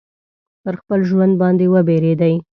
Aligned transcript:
پر 0.63 0.73
خپل 0.81 0.99
ژوند 1.09 1.33
باندي 1.41 1.67
وبېرېدی. 1.69 2.33